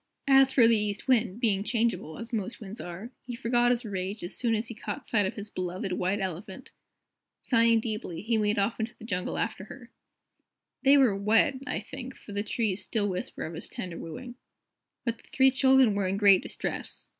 As 0.27 0.51
for 0.51 0.67
the 0.67 0.75
East 0.75 1.07
Wind, 1.07 1.39
being 1.39 1.63
changeable, 1.63 2.17
as 2.17 2.33
most 2.33 2.59
winds 2.59 2.81
are, 2.81 3.11
he 3.21 3.35
forgot 3.35 3.69
his 3.69 3.85
rage 3.85 4.23
as 4.23 4.35
soon 4.35 4.55
as 4.55 4.67
he 4.67 4.73
caught 4.73 5.07
sight 5.07 5.27
of 5.27 5.35
his 5.35 5.51
beloved 5.51 5.91
White 5.91 6.19
Elephant. 6.19 6.71
Sighing 7.43 7.79
deeply, 7.79 8.23
he 8.23 8.35
made 8.35 8.57
off 8.57 8.79
into 8.79 8.95
the 8.97 9.05
jungle 9.05 9.37
after 9.37 9.65
her. 9.65 9.91
There 10.81 10.93
they 10.93 10.97
were 10.97 11.15
wed, 11.15 11.61
I 11.67 11.81
think, 11.81 12.15
for 12.15 12.31
the 12.31 12.41
trees 12.41 12.81
still 12.81 13.07
whisper 13.09 13.43
of 13.45 13.53
his 13.53 13.69
tender 13.69 13.99
wooing. 13.99 14.33
But 15.05 15.19
the 15.19 15.29
three 15.31 15.51
children 15.51 15.93
were 15.93 16.07
in 16.07 16.17
great 16.17 16.41
distress. 16.41 17.09